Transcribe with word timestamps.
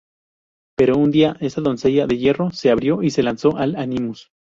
Pero, 0.75 0.97
un 0.97 1.11
día, 1.11 1.37
esa 1.41 1.61
doncella 1.61 2.07
de 2.07 2.17
hierro 2.17 2.49
se 2.49 2.71
abrió 2.71 3.03
y 3.03 3.11
se 3.11 3.21
lanzó 3.21 3.59
el 3.59 3.75
Animus. 3.75 4.31